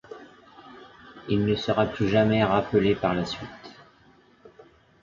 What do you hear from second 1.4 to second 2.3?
ne sera plus